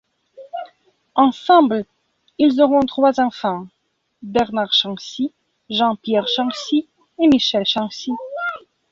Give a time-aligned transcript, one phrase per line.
[1.13, 1.85] Ensemble,
[2.39, 3.67] ils auront trois enfants,
[4.23, 5.31] Bernard Chancy,
[5.69, 6.89] Jean-Pierre Chancy
[7.19, 8.11] et Michel Chancy.